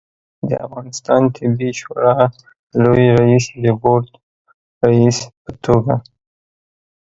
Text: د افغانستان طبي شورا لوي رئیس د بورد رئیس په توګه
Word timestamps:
د 0.49 0.49
افغانستان 0.65 1.21
طبي 1.35 1.69
شورا 1.79 2.15
لوي 2.83 3.07
رئیس 3.19 3.45
د 3.63 3.65
بورد 3.81 4.09
رئیس 4.87 5.17
په 5.43 5.51
توګه 5.65 5.95